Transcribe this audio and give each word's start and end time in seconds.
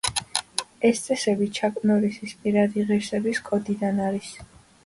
ეს 0.89 1.01
წესები 1.07 1.49
ჩაკ 1.59 1.77
ნორისის 1.91 2.35
პირადი 2.47 2.87
ღირსების 2.91 3.43
კოდიდან 3.51 4.03
არის. 4.11 4.35